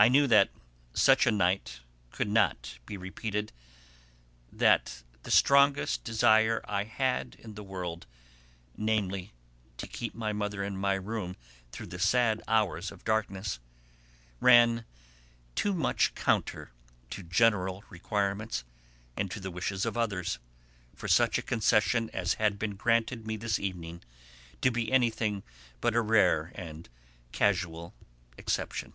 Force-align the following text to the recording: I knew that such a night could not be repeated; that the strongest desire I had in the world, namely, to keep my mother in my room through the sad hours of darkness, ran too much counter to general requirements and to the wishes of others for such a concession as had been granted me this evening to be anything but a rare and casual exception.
I 0.00 0.06
knew 0.08 0.28
that 0.28 0.50
such 0.94 1.26
a 1.26 1.32
night 1.32 1.80
could 2.12 2.28
not 2.28 2.78
be 2.86 2.96
repeated; 2.96 3.50
that 4.52 5.02
the 5.24 5.30
strongest 5.32 6.04
desire 6.04 6.62
I 6.68 6.84
had 6.84 7.34
in 7.40 7.56
the 7.56 7.64
world, 7.64 8.06
namely, 8.76 9.32
to 9.76 9.88
keep 9.88 10.14
my 10.14 10.32
mother 10.32 10.62
in 10.62 10.76
my 10.76 10.94
room 10.94 11.34
through 11.72 11.88
the 11.88 11.98
sad 11.98 12.44
hours 12.46 12.92
of 12.92 13.02
darkness, 13.02 13.58
ran 14.38 14.84
too 15.56 15.74
much 15.74 16.14
counter 16.14 16.70
to 17.10 17.24
general 17.24 17.82
requirements 17.90 18.62
and 19.16 19.28
to 19.32 19.40
the 19.40 19.50
wishes 19.50 19.84
of 19.84 19.96
others 19.96 20.38
for 20.94 21.08
such 21.08 21.38
a 21.38 21.42
concession 21.42 22.08
as 22.10 22.34
had 22.34 22.56
been 22.56 22.76
granted 22.76 23.26
me 23.26 23.36
this 23.36 23.58
evening 23.58 24.04
to 24.62 24.70
be 24.70 24.92
anything 24.92 25.42
but 25.80 25.96
a 25.96 26.00
rare 26.00 26.52
and 26.54 26.88
casual 27.32 27.96
exception. 28.36 28.92